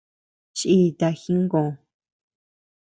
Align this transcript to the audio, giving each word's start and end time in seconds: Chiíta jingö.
Chiíta 0.57 1.09
jingö. 1.21 1.65